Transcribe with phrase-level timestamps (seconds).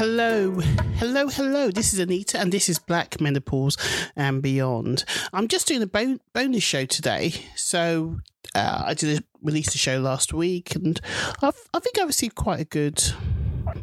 [0.00, 0.52] Hello,
[0.94, 1.70] hello, hello.
[1.70, 3.76] This is Anita, and this is Black Menopause
[4.16, 5.04] and Beyond.
[5.34, 7.34] I'm just doing a bon- bonus show today.
[7.54, 8.16] So
[8.54, 10.98] uh, I did a, released a show last week, and
[11.42, 12.98] I've, I think I received quite a good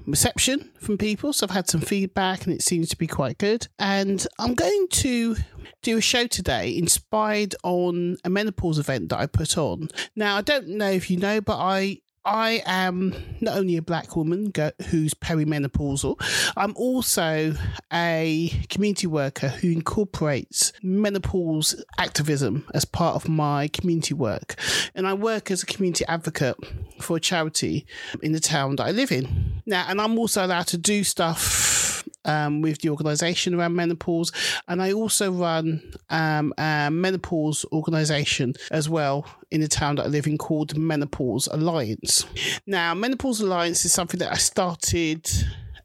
[0.07, 1.33] reception from people.
[1.33, 3.67] So I've had some feedback, and it seems to be quite good.
[3.77, 5.35] And I'm going to
[5.83, 9.89] do a show today inspired on a menopause event that I put on.
[10.15, 14.17] Now I don't know if you know, but I I am not only a black
[14.17, 14.51] woman
[14.89, 16.21] who's perimenopausal,
[16.57, 17.53] I'm also
[17.91, 24.55] a community worker who incorporates menopause activism as part of my community work.
[24.93, 26.57] And I work as a community advocate
[26.99, 27.85] for a charity
[28.21, 29.61] in the town that I live in.
[29.65, 31.96] Now, and I'm also allowed to do stuff
[32.27, 34.31] um, with the organisation around menopause,
[34.67, 40.09] and I also run um, a menopause organisation as well in the town that I
[40.09, 42.25] live in called Menopause Alliance.
[42.65, 45.29] Now, Menopause Alliance is something that I started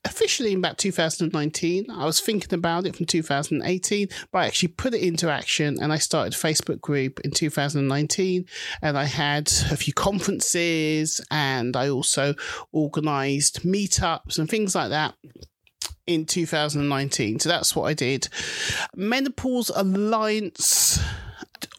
[0.05, 1.91] officially in about 2019.
[1.91, 5.93] I was thinking about it from 2018, but I actually put it into action and
[5.93, 8.47] I started Facebook group in 2019
[8.83, 12.35] and I had a few conferences and I also
[12.73, 15.15] organized meetups and things like that
[16.07, 17.41] in 2019.
[17.41, 18.29] So that's what I did.
[18.95, 21.01] Menopause Alliance.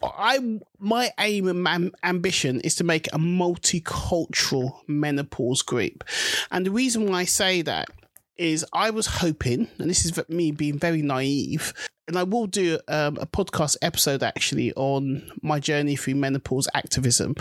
[0.02, 6.04] I my aim and am- ambition is to make a multicultural menopause group,
[6.50, 7.88] and the reason why I say that
[8.36, 11.72] is I was hoping, and this is me being very naive,
[12.08, 17.34] and I will do um, a podcast episode actually on my journey through menopause activism,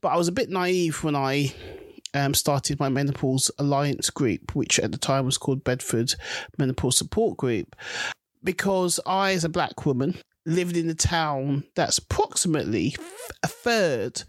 [0.00, 1.54] but I was a bit naive when I
[2.14, 6.14] um, started my menopause alliance group, which at the time was called Bedford
[6.58, 7.76] Menopause Support Group,
[8.42, 10.16] because I, as a black woman,
[10.46, 12.94] lived in a town that's approximately
[13.42, 14.22] a third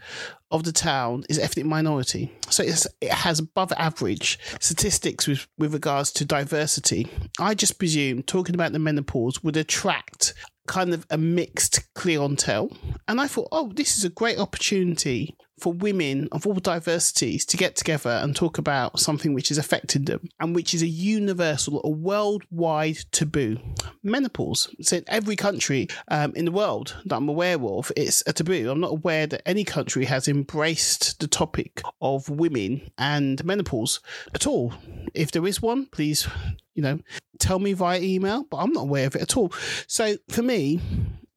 [0.51, 2.31] of the town is ethnic minority.
[2.50, 7.07] So it has above average statistics with, with regards to diversity.
[7.40, 10.34] I just presume talking about the menopause would attract
[10.67, 12.72] kind of a mixed clientele.
[13.07, 17.57] And I thought, oh, this is a great opportunity for women of all diversities to
[17.57, 21.81] get together and talk about something which is affecting them and which is a universal,
[21.83, 23.57] a worldwide taboo.
[24.03, 24.73] Menopause.
[24.81, 28.69] So in every country um, in the world that I'm aware of, it's a taboo.
[28.69, 34.01] I'm not aware that any country has embraced the topic of women and menopause
[34.33, 34.73] at all.
[35.13, 36.27] If there is one, please,
[36.73, 36.99] you know,
[37.39, 39.53] tell me via email, but I'm not aware of it at all.
[39.87, 40.81] So for me,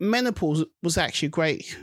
[0.01, 1.77] menopause was actually great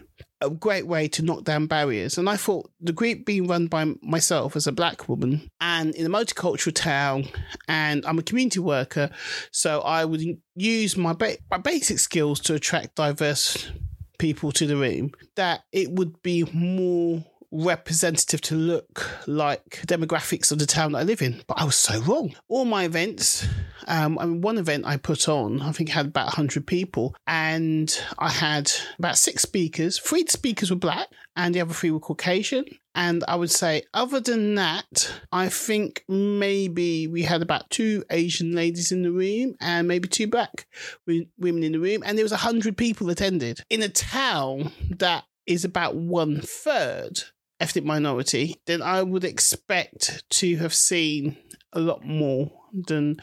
[0.46, 2.18] a great way to knock down barriers.
[2.18, 6.06] And I thought the group being run by myself as a black woman and in
[6.06, 7.26] a multicultural town,
[7.68, 9.10] and I'm a community worker,
[9.52, 10.22] so I would
[10.56, 13.70] use my ba- my basic skills to attract diverse
[14.18, 15.12] people to the room.
[15.36, 21.04] That it would be more representative to look like demographics of the town that I
[21.04, 22.36] live in, but I was so wrong.
[22.48, 23.48] All my events,
[23.88, 27.98] um, I mean, one event I put on, I think had about 100 people, and
[28.18, 29.98] I had about six speakers.
[29.98, 32.66] Three speakers were black, and the other three were Caucasian.
[32.96, 38.56] And I would say, other than that, I think maybe we had about two Asian
[38.56, 40.66] ladies in the room and maybe two black
[41.06, 42.04] women in the room.
[42.06, 47.22] And there was 100 people attended in a town that is about one third
[47.60, 51.38] ethnic minority, then I would expect to have seen
[51.74, 53.18] a lot more than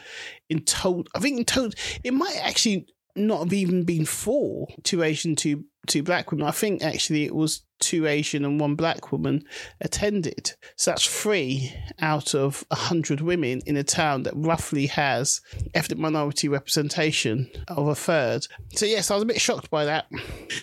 [0.49, 1.05] in total.
[1.15, 1.71] I think in total,
[2.03, 6.47] it might actually not have even been four two Asian, two two black women.
[6.47, 9.43] I think actually it was two Asian and one black woman
[9.81, 10.53] attended.
[10.77, 15.41] So that's three out of a hundred women in a town that roughly has
[15.73, 18.47] ethnic minority representation of a third.
[18.73, 20.07] So yes, I was a bit shocked by that.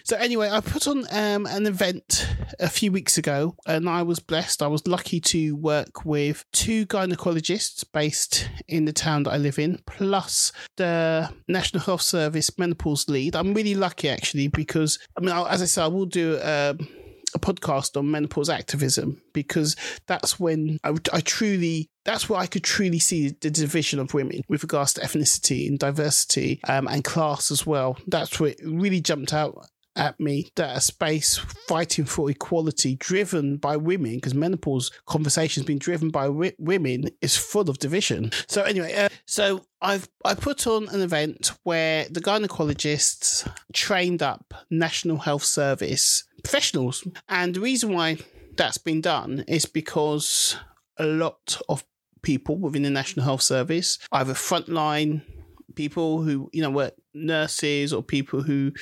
[0.04, 2.26] So anyway, I put on um, an event
[2.58, 4.62] a few weeks ago, and I was blessed.
[4.62, 9.58] I was lucky to work with two gynecologists based in the town that I live
[9.58, 13.36] in, plus the National Health Service menopause lead.
[13.36, 16.40] I'm really lucky actually because I mean, as I said, I will do.
[16.40, 16.88] Um,
[17.34, 19.76] a podcast on menopause activism because
[20.08, 24.42] that's when I, I, truly that's where I could truly see the division of women
[24.48, 27.96] with regards to ethnicity and diversity um, and class as well.
[28.08, 29.66] That's where it really jumped out
[30.00, 31.38] at me that a space
[31.68, 37.70] fighting for equality driven by women because menopause conversations being driven by women is full
[37.70, 43.48] of division so anyway uh, so i've i put on an event where the gynecologists
[43.72, 47.06] trained up national health service professionals.
[47.28, 48.18] And the reason why
[48.56, 50.56] that's been done is because
[50.98, 51.84] a lot of
[52.22, 55.22] people within the National Health Service, either frontline
[55.74, 58.72] people who, you know, work nurses or people who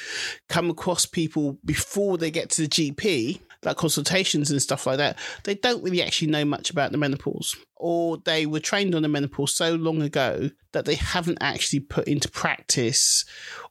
[0.49, 5.19] come across people before they get to the GP, like consultations and stuff like that,
[5.45, 7.57] they don't really actually know much about the menopause.
[7.77, 12.09] Or they were trained on the menopause so long ago that they haven't actually put
[12.09, 13.25] into practice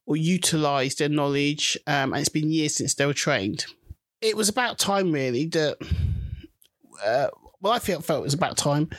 [0.06, 1.78] or utilized their knowledge.
[1.88, 3.66] Um, and it's been years since they were trained
[4.22, 5.78] it was about time, really, that.
[7.06, 7.28] Uh,
[7.62, 8.90] well, I felt felt it was about time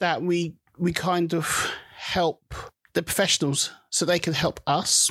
[0.00, 2.54] that we we kind of help
[2.98, 5.08] the professionals so they can help us.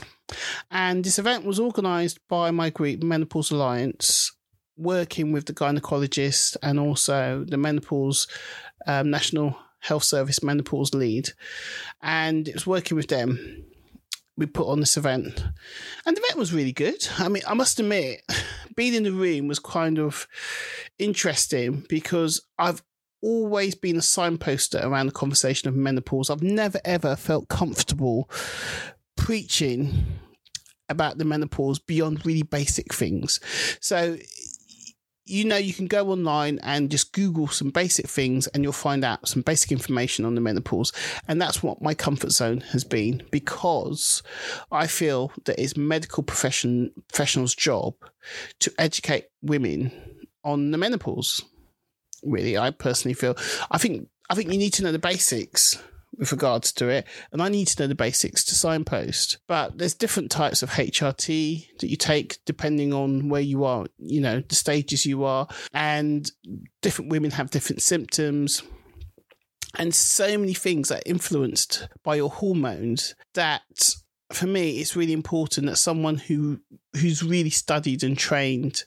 [0.70, 4.34] And this event was organised by my group, Menopause Alliance,
[4.76, 8.28] working with the gynecologist and also the Menopause
[8.88, 11.30] um, National Health Service Menopause Lead.
[12.02, 13.64] And it was working with them
[14.36, 15.44] we put on this event.
[16.06, 17.08] And the event was really good.
[17.18, 18.22] I mean, I must admit,
[18.76, 20.28] being in the room was kind of
[21.00, 22.84] interesting because I've
[23.22, 26.30] always been a signposter around the conversation of menopause.
[26.30, 28.30] I've never ever felt comfortable
[29.16, 30.06] preaching
[30.90, 33.40] about the menopause beyond really basic things.
[33.82, 34.18] So
[35.28, 39.04] you know, you can go online and just Google some basic things and you'll find
[39.04, 40.94] out some basic information on the menopause.
[41.28, 44.24] And that's what my comfort zone has been because
[44.72, 47.94] I feel that it's medical profession professionals' job
[48.62, 49.92] to educate women
[50.44, 51.44] on the menopause.
[52.28, 53.36] Really, I personally feel
[53.72, 55.82] I think I think you need to know the basics
[56.18, 57.06] with regards to it.
[57.32, 59.38] And I need to know the basics to signpost.
[59.48, 64.22] But there's different types of HRT that you take depending on where you are, you
[64.22, 65.48] know, the stages you are.
[65.74, 66.30] And
[66.82, 68.64] different women have different symptoms.
[69.76, 73.96] And so many things are influenced by your hormones that
[74.32, 76.60] for me, it's really important that someone who
[76.98, 78.84] who's really studied and trained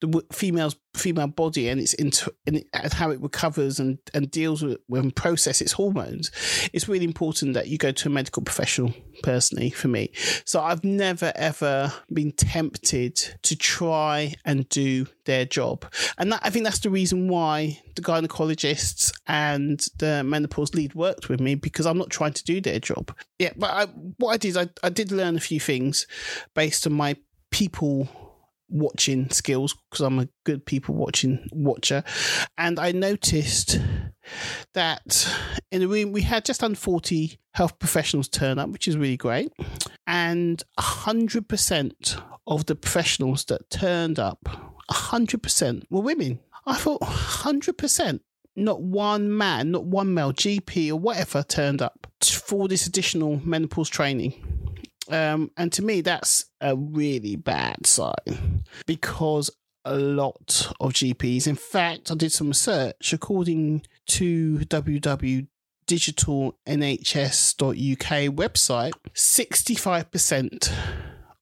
[0.00, 4.78] the female's female body and its into and, how it recovers and and deals with
[4.92, 6.30] and process its hormones.
[6.72, 8.94] It's really important that you go to a medical professional.
[9.22, 10.10] Personally, for me,
[10.44, 15.86] so I've never ever been tempted to try and do their job,
[16.18, 21.28] and that, I think that's the reason why the gynecologists and the menopause lead worked
[21.28, 23.14] with me because I'm not trying to do their job.
[23.38, 23.84] Yeah, but I,
[24.18, 26.06] what I did, I, I did learn a few things
[26.54, 27.16] based on my
[27.54, 28.08] people
[28.68, 32.02] watching skills because I'm a good people watching watcher.
[32.58, 33.78] And I noticed
[34.72, 35.32] that
[35.70, 39.16] in the room we had just under 40 health professionals turn up, which is really
[39.16, 39.52] great.
[40.04, 44.40] And 100% of the professionals that turned up,
[44.90, 46.40] 100% were women.
[46.66, 48.18] I thought 100%.
[48.56, 53.88] Not one man, not one male GP or whatever turned up for this additional menopause
[53.88, 54.63] training
[55.08, 59.50] um, and to me, that's a really bad sign because
[59.84, 65.46] a lot of GPs, in fact, I did some research according to www.digitalnhs.uk
[68.34, 70.72] website, 65%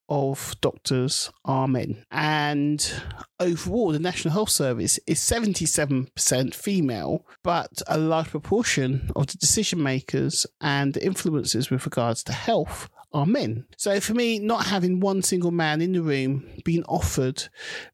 [0.09, 2.05] of doctors are men.
[2.11, 2.91] And
[3.39, 9.81] overall, the National Health Service is 77% female, but a large proportion of the decision
[9.81, 13.65] makers and influencers with regards to health are men.
[13.77, 17.43] So for me, not having one single man in the room being offered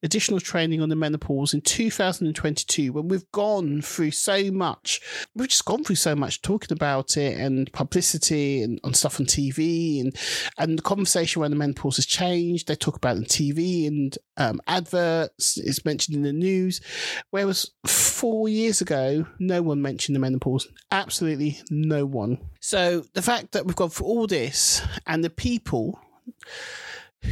[0.04, 5.02] additional training on the menopause in 2022, when we've gone through so much,
[5.36, 9.26] we've just gone through so much talking about it and publicity and on stuff on
[9.26, 10.16] TV and
[10.58, 12.68] and the conversation around the menopause has changed.
[12.68, 15.58] They talk about it on TV and um, adverts.
[15.58, 16.82] It's mentioned in the news.
[17.30, 20.68] Whereas four years ago, no one mentioned the menopause.
[20.92, 22.38] Absolutely no one.
[22.60, 26.00] So the fact that we've gone through all this and the people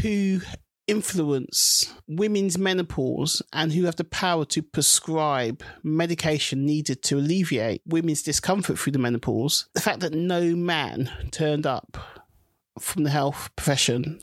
[0.01, 0.41] who
[0.87, 8.23] influence women's menopause and who have the power to prescribe medication needed to alleviate women's
[8.23, 11.97] discomfort through the menopause, the fact that no man turned up
[12.79, 14.21] from the health profession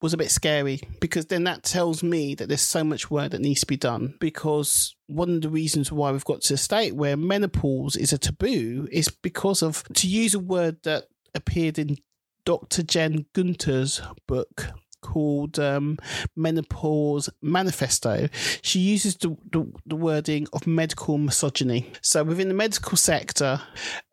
[0.00, 3.40] was a bit scary because then that tells me that there's so much work that
[3.40, 4.14] needs to be done.
[4.20, 8.18] Because one of the reasons why we've got to a state where menopause is a
[8.18, 11.96] taboo is because of, to use a word that appeared in
[12.44, 12.82] Dr.
[12.82, 14.66] Jen Gunter's book,
[15.04, 15.98] called um,
[16.34, 18.28] Menopause Manifesto.
[18.62, 21.92] She uses the, the, the, wording of medical misogyny.
[22.00, 23.60] So within the medical sector,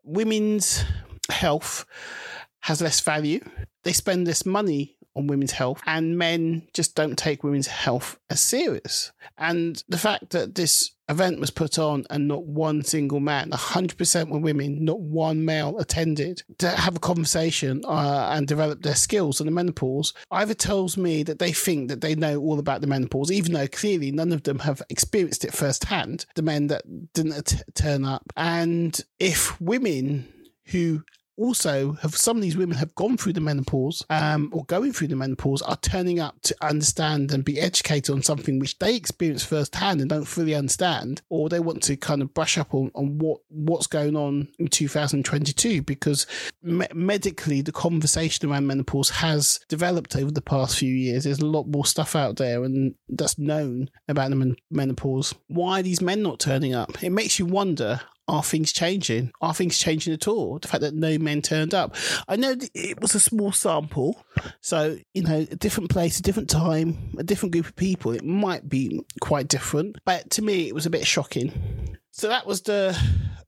[0.04, 0.84] women's
[1.30, 1.86] health
[2.60, 3.40] has less value.
[3.82, 8.40] They spend this money on women's health, and men just don't take women's health as
[8.40, 9.12] serious.
[9.36, 14.28] And the fact that this event was put on and not one single man, 100%
[14.28, 19.40] were women, not one male attended to have a conversation uh, and develop their skills
[19.40, 22.86] on the menopause, either tells me that they think that they know all about the
[22.86, 27.44] menopause, even though clearly none of them have experienced it firsthand, the men that didn't
[27.44, 28.32] t- turn up.
[28.36, 30.32] And if women
[30.66, 31.02] who
[31.36, 35.08] also have some of these women have gone through the menopause um, or going through
[35.08, 39.44] the menopause are turning up to understand and be educated on something which they experience
[39.44, 43.18] firsthand and don't fully understand or they want to kind of brush up on, on
[43.18, 46.26] what what's going on in 2022 because
[46.62, 51.24] me- medically the conversation around menopause has developed over the past few years.
[51.24, 55.34] There's a lot more stuff out there and that's known about the men- menopause.
[55.48, 57.02] Why are these men not turning up?
[57.02, 58.00] It makes you wonder
[58.32, 59.30] are things changing?
[59.42, 60.58] Are things changing at all?
[60.58, 61.94] The fact that no men turned up.
[62.26, 64.24] I know it was a small sample,
[64.62, 68.12] so you know, a different place, a different time, a different group of people.
[68.12, 71.98] It might be quite different, but to me, it was a bit shocking.
[72.12, 72.96] So that was the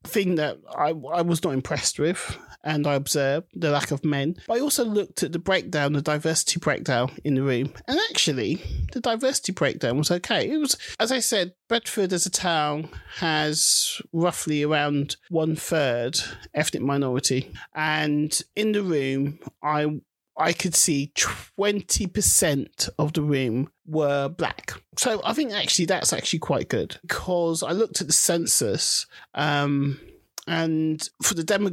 [0.04, 4.36] thing that I, I was not impressed with and I observed the lack of men.
[4.48, 8.62] But I also looked at the breakdown, the diversity breakdown in the room, and actually,
[8.92, 10.50] the diversity breakdown was okay.
[10.50, 16.18] It was, as I said, Bedford as a town has roughly around one third
[16.54, 20.00] ethnic minority, and in the room, I
[20.36, 24.72] I could see 20% of the room were black.
[24.98, 29.06] So I think actually that's actually quite good because I looked at the census.
[29.34, 30.00] Um,
[30.46, 31.70] and for the demo,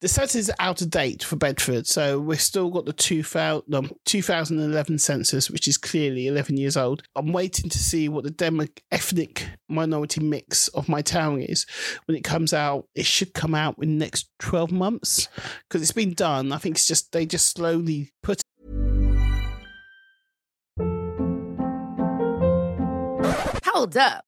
[0.00, 3.82] the census is out of date for Bedford, so we've still got the 2000, no,
[4.04, 7.02] 2011 census, which is clearly 11 years old.
[7.14, 11.66] I'm waiting to see what the demo ethnic minority mix of my town is
[12.06, 12.86] when it comes out.
[12.94, 15.28] It should come out in the next 12 months
[15.68, 16.52] because it's been done.
[16.52, 18.42] I think it's just they just slowly put.
[23.64, 24.27] Hold up.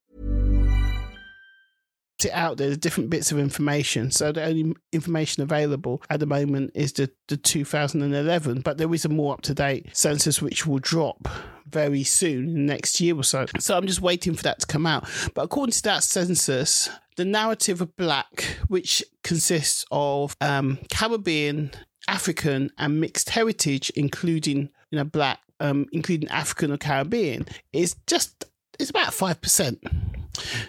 [2.25, 4.11] It out there, the different bits of information.
[4.11, 9.05] So the only information available at the moment is the, the 2011, but there is
[9.05, 11.27] a more up to date census which will drop
[11.71, 13.45] very soon, next year or so.
[13.59, 15.07] So I'm just waiting for that to come out.
[15.33, 21.71] But according to that census, the narrative of black, which consists of um, Caribbean,
[22.07, 28.45] African, and mixed heritage, including you know black, um, including African or Caribbean, is just
[28.79, 29.81] it's about five percent.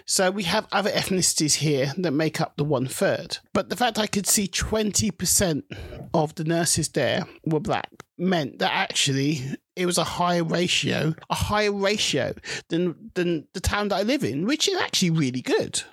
[0.05, 3.37] So we have other ethnicities here that make up the one third.
[3.53, 5.63] But the fact I could see 20%
[6.13, 9.41] of the nurses there were black meant that actually
[9.75, 12.35] it was a higher ratio, a higher ratio
[12.69, 15.83] than than the town that I live in, which is actually really good.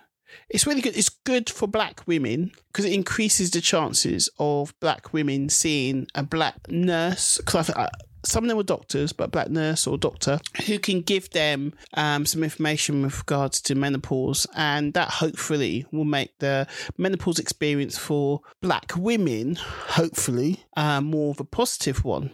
[0.49, 0.97] It's really good.
[0.97, 6.23] It's good for black women because it increases the chances of black women seeing a
[6.23, 7.39] black nurse.
[7.39, 7.71] Because
[8.25, 12.27] some of them were doctors, but black nurse or doctor who can give them um,
[12.27, 16.67] some information with regards to menopause, and that hopefully will make the
[16.99, 22.31] menopause experience for black women hopefully uh, more of a positive one.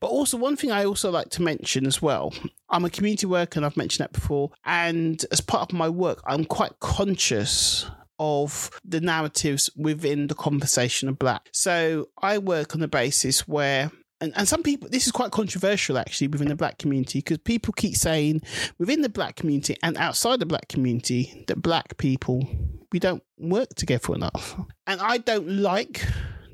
[0.00, 2.32] But also one thing I also like to mention as well.
[2.68, 4.50] I'm a community worker, and I've mentioned that before.
[4.64, 7.86] And as part of my work, I'm quite conscious
[8.18, 11.48] of the narratives within the conversation of black.
[11.52, 13.90] So I work on the basis where
[14.20, 17.72] and, and some people this is quite controversial actually within the black community because people
[17.72, 18.40] keep saying
[18.78, 22.46] within the black community and outside the black community that black people
[22.92, 24.56] we don't work together enough.
[24.86, 26.04] And i don't like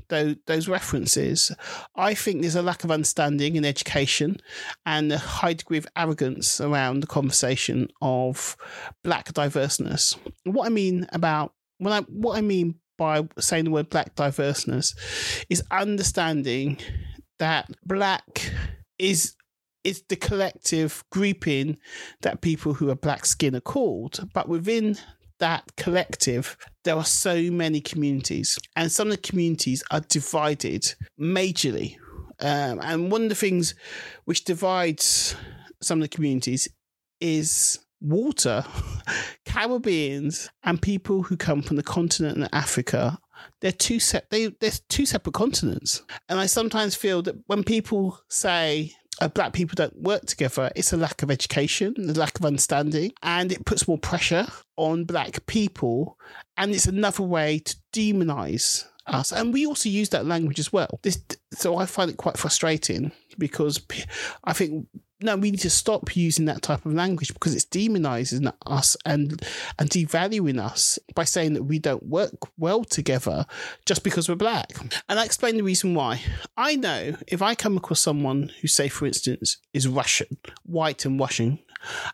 [0.08, 1.52] those, references.
[1.96, 4.38] I think there's a lack of understanding and education
[4.84, 8.56] and a high degree of arrogance around the conversation of
[9.02, 10.16] black diverseness.
[10.44, 14.94] What i mean about when I, what i mean by saying the word black diverseness
[15.50, 16.78] is understanding
[17.38, 18.50] that black
[18.98, 19.34] is
[19.84, 21.78] is the collective grouping
[22.22, 24.28] that people who are black skin are called.
[24.34, 24.96] But within
[25.38, 31.96] that collective, there are so many communities, and some of the communities are divided majorly.
[32.40, 33.74] Um, and one of the things
[34.24, 35.36] which divides
[35.80, 36.68] some of the communities
[37.20, 38.64] is water.
[39.44, 43.18] Caribbeans and people who come from the continent of Africa
[43.60, 46.02] they're two set they they're two separate continents.
[46.28, 50.92] And I sometimes feel that when people say uh, black people don't work together, it's
[50.92, 55.46] a lack of education, a lack of understanding, and it puts more pressure on black
[55.46, 56.18] people.
[56.56, 59.32] And it's another way to demonize us.
[59.32, 61.00] And we also use that language as well.
[61.02, 61.22] This,
[61.56, 63.80] so I find it quite frustrating because
[64.44, 64.86] I think
[65.20, 69.42] no, we need to stop using that type of language because it's demonizing us and
[69.78, 73.46] and devaluing us by saying that we don't work well together
[73.86, 74.72] just because we're black.
[75.08, 76.20] And I explain the reason why.
[76.56, 81.18] I know if I come across someone who, say, for instance, is Russian, white and
[81.18, 81.60] Russian,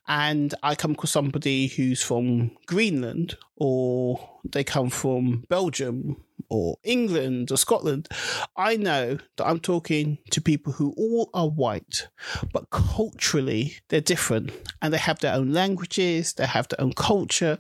[0.09, 6.17] and I come across somebody who's from Greenland or they come from Belgium
[6.49, 8.09] or England or Scotland,
[8.57, 12.09] I know that I'm talking to people who all are white,
[12.53, 17.57] but culturally they're different and they have their own languages, they have their own culture,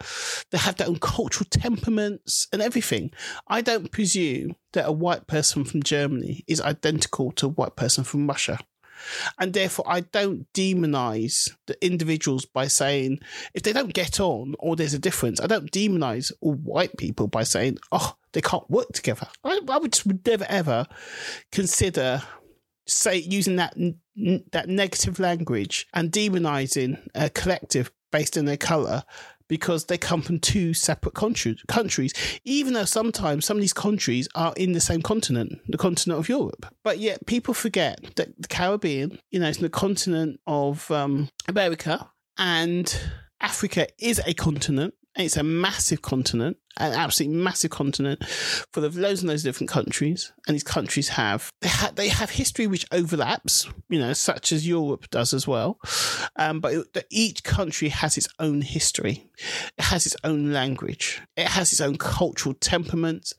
[0.50, 3.10] they have their own cultural temperaments and everything.
[3.48, 8.04] I don't presume that a white person from Germany is identical to a white person
[8.04, 8.58] from Russia.
[9.38, 13.20] And therefore, I don't demonize the individuals by saying,
[13.54, 17.28] if they don't get on or there's a difference, I don't demonize all white people
[17.28, 19.28] by saying, oh, they can't work together.
[19.44, 20.86] I, I would just would never ever
[21.50, 22.22] consider
[22.86, 23.76] say using that
[24.52, 29.04] that negative language and demonizing a collective based on their color
[29.52, 34.54] because they come from two separate countries, even though sometimes some of these countries are
[34.56, 36.64] in the same continent, the continent of Europe.
[36.82, 42.10] But yet people forget that the Caribbean, you know, in the continent of um, America
[42.38, 42.98] and
[43.42, 49.20] Africa is a continent it's a massive continent, an absolutely massive continent, full of loads
[49.20, 50.32] and loads of different countries.
[50.46, 55.10] And these countries have they they have history which overlaps, you know, such as Europe
[55.10, 55.78] does as well.
[56.36, 59.28] Um, but it, each country has its own history.
[59.76, 61.20] It has its own language.
[61.36, 63.34] It has its own cultural temperament.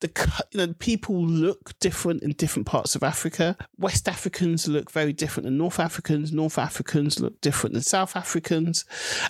[0.00, 0.10] The
[0.52, 3.56] you know people look different in different parts of Africa.
[3.76, 6.32] West Africans look very different than North Africans.
[6.32, 8.84] North Africans look different than South Africans.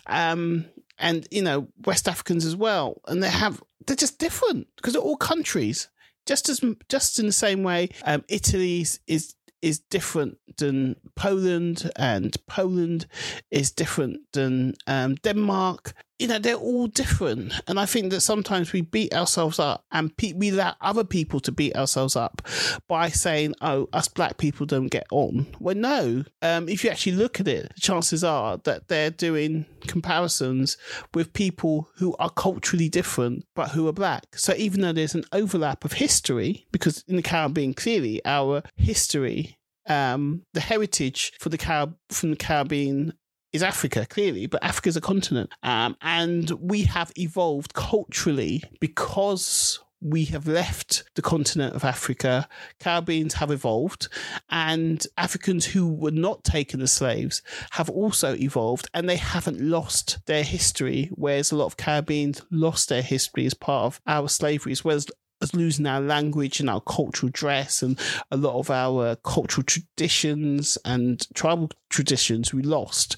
[0.06, 0.66] Um,
[0.98, 5.02] and you know West Africans as well, and they have they're just different because they're
[5.02, 5.88] all countries.
[6.26, 12.36] Just as just in the same way, um, Italy's is is different than Poland, and
[12.46, 13.06] Poland
[13.50, 15.94] is different than um, Denmark.
[16.18, 17.52] You know, they're all different.
[17.68, 21.40] And I think that sometimes we beat ourselves up and pe- we allow other people
[21.40, 22.42] to beat ourselves up
[22.88, 25.46] by saying, oh, us black people don't get on.
[25.60, 26.24] Well, no.
[26.42, 30.76] Um, if you actually look at it, chances are that they're doing comparisons
[31.14, 34.36] with people who are culturally different but who are black.
[34.36, 39.58] So even though there's an overlap of history, because in the Caribbean, clearly our history
[39.88, 43.14] um, the heritage for the Carib- from the Caribbean
[43.52, 45.50] is Africa, clearly, but Africa is a continent.
[45.62, 52.48] Um, and we have evolved culturally because we have left the continent of Africa.
[52.78, 54.08] Caribbeans have evolved,
[54.48, 60.24] and Africans who were not taken as slaves have also evolved, and they haven't lost
[60.26, 61.10] their history.
[61.14, 64.96] Whereas a lot of Caribbeans lost their history as part of our slavery, as well
[64.96, 65.06] as
[65.54, 67.98] losing our language and our cultural dress and
[68.30, 73.16] a lot of our cultural traditions and tribal traditions we lost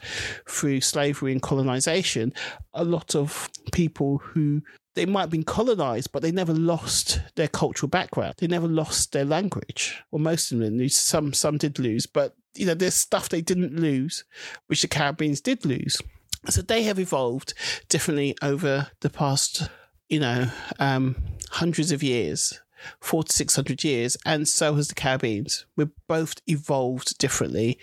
[0.49, 2.33] through slavery and colonization.
[2.75, 4.63] A lot of people who
[4.95, 8.35] they might have been colonized, but they never lost their cultural background.
[8.39, 10.03] They never lost their language.
[10.11, 10.97] Well, most of them lose.
[10.97, 14.25] Some some did lose, but you know, there's stuff they didn't lose,
[14.67, 16.01] which the Caribbeans did lose.
[16.49, 17.55] So they have evolved
[17.89, 19.69] differently over the past,
[20.11, 20.47] you know,
[20.79, 21.17] um,
[21.51, 22.61] hundreds of years,
[23.01, 25.65] four to six hundred years, and so has the Caribbeans.
[25.77, 27.79] We've both evolved differently,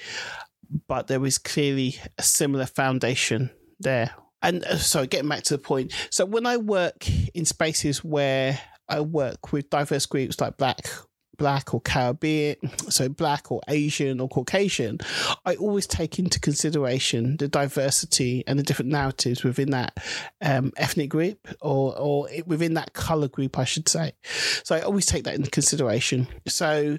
[0.87, 5.59] but there is clearly a similar foundation there and uh, sorry, getting back to the
[5.59, 5.93] point.
[6.09, 8.59] So when I work in spaces where
[8.89, 10.79] I work with diverse groups like Black
[11.37, 12.57] black or Caribbean,
[12.89, 14.99] so black or Asian or Caucasian,
[15.45, 19.97] I always take into consideration the diversity and the different narratives within that
[20.41, 24.13] um, ethnic group or or within that color group, I should say.
[24.63, 26.27] So I always take that into consideration.
[26.47, 26.97] So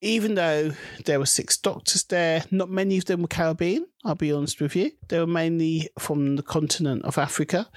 [0.00, 0.72] even though
[1.04, 3.86] there were six doctors there, not many of them were Caribbean.
[4.04, 4.92] I'll be honest with you.
[5.08, 7.68] They were mainly from the continent of Africa.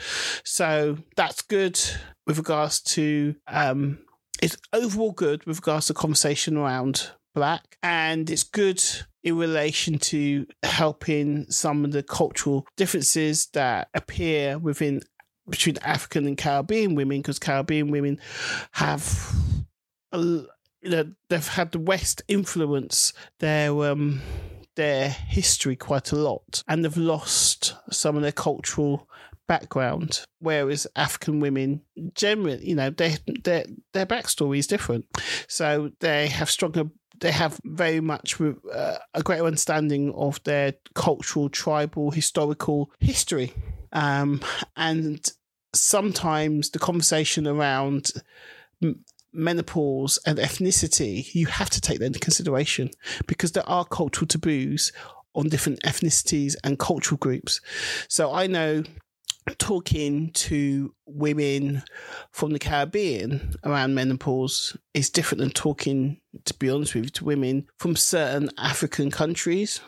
[0.44, 1.80] So that's good
[2.26, 4.00] with regards to um,
[4.42, 8.84] it's overall good with regards to conversation around black and it's good
[9.24, 15.02] in relation to helping some of the cultural differences that appear within
[15.50, 18.20] between African and Caribbean women because Caribbean women
[18.72, 19.34] have
[20.12, 20.48] a, you
[20.84, 24.22] know they've had the West influence their um
[24.76, 29.08] their history quite a lot and they've lost some of their cultural
[29.48, 31.82] background, whereas African women
[32.14, 35.06] generally, you know, their their their backstory is different,
[35.48, 36.86] so they have stronger.
[37.20, 43.54] They have very much uh, a greater understanding of their cultural, tribal, historical history,
[43.92, 44.42] um,
[44.76, 45.26] and
[45.74, 48.12] sometimes the conversation around
[49.34, 52.90] menopause and ethnicity, you have to take that into consideration
[53.28, 54.92] because there are cultural taboos
[55.36, 57.62] on different ethnicities and cultural groups.
[58.08, 58.84] So I know
[59.58, 61.84] talking to women
[62.32, 67.26] from the Caribbean around menopause is different than talking, to be honest with you, to
[67.26, 69.80] women from certain African countries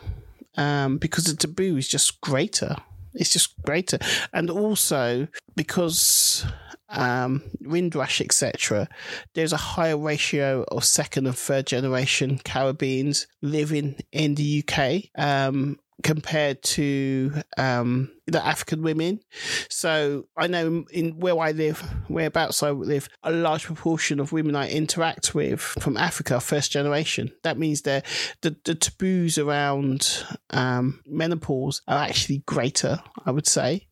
[0.56, 2.76] um, because the taboo is just greater.
[3.14, 3.98] It's just greater.
[4.32, 6.46] And also because
[6.90, 8.88] um, Windrush, etc.,
[9.34, 15.10] there's a higher ratio of second and third generation Caribbeans living in the UK.
[15.16, 19.20] Um, compared to um, the African women.
[19.68, 24.56] So I know in where I live, whereabouts I live, a large proportion of women
[24.56, 27.32] I interact with from Africa, first generation.
[27.42, 28.06] That means that
[28.42, 33.88] the, the taboos around um, menopause are actually greater, I would say,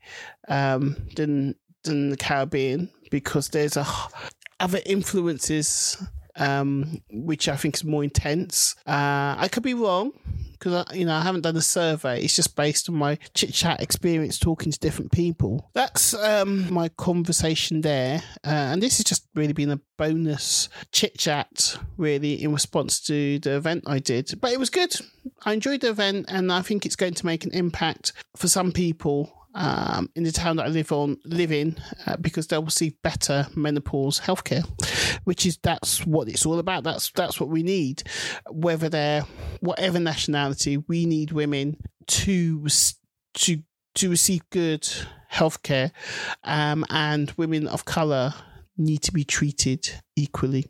[0.49, 3.87] um, than than the Caribbean because there's a
[4.61, 5.97] other influences
[6.39, 8.75] um, which I think is more intense.
[8.87, 10.13] Uh, I could be wrong
[10.53, 12.23] because you know I haven't done a survey.
[12.23, 15.71] It's just based on my chit chat experience talking to different people.
[15.75, 21.19] That's um, my conversation there, uh, and this has just really been a bonus chit
[21.19, 24.41] chat, really in response to the event I did.
[24.41, 24.95] But it was good.
[25.45, 28.73] I enjoyed the event, and I think it's going to make an impact for some
[28.73, 32.95] people um, in the town that I live on live in uh, because they'll receive
[33.03, 34.65] better menopause healthcare,
[35.25, 36.85] which is that's what it's all about.
[36.85, 38.05] That's that's what we need,
[38.49, 39.23] whether they're
[39.61, 40.77] whatever nationality.
[40.77, 42.67] We need women to
[43.35, 43.63] to
[43.97, 44.89] to receive good
[45.33, 45.91] healthcare,
[46.45, 48.35] um, and women of color
[48.81, 50.67] need to be treated equally.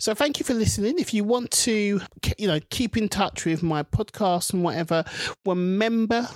[0.00, 0.98] So thank you for listening.
[0.98, 2.00] If you want to,
[2.36, 5.04] you know, keep in touch with my podcast and whatever,
[5.46, 6.28] remember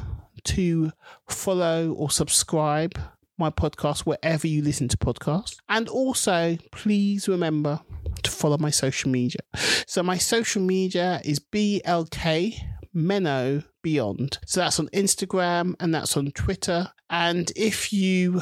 [0.46, 0.92] to
[1.28, 2.98] follow or subscribe
[3.38, 5.56] my podcast wherever you listen to podcasts.
[5.68, 7.80] And also, please remember
[8.22, 9.40] to follow my social media.
[9.86, 12.58] So, my social media is BLK
[12.94, 14.38] Menno Beyond.
[14.46, 16.90] So, that's on Instagram and that's on Twitter.
[17.10, 18.40] And if you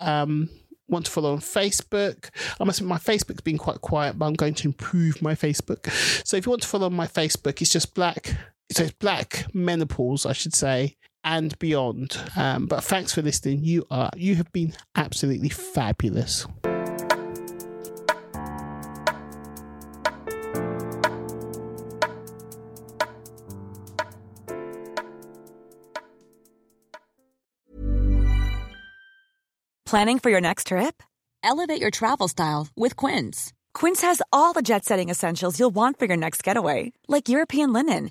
[0.00, 0.48] um,
[0.92, 2.28] want to follow on Facebook.
[2.60, 5.90] I must my Facebook's been quite quiet, but I'm going to improve my Facebook.
[6.26, 8.36] So if you want to follow on my Facebook, it's just black.
[8.70, 12.16] So it's black menopause, I should say, and beyond.
[12.36, 13.64] Um, but thanks for listening.
[13.64, 16.46] You are you have been absolutely fabulous.
[29.84, 31.02] Planning for your next trip?
[31.42, 33.52] Elevate your travel style with Quince.
[33.74, 37.74] Quince has all the jet setting essentials you'll want for your next getaway, like European
[37.74, 38.10] linen